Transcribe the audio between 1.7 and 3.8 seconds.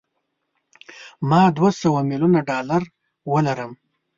سوه میلیونه ډالره ولرم.